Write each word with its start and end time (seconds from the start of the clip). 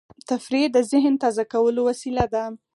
تفریح 0.29 0.65
د 0.75 0.77
ذهن 0.91 1.13
تازه 1.23 1.43
کولو 1.53 1.81
وسیله 1.89 2.25
ده. 2.33 2.43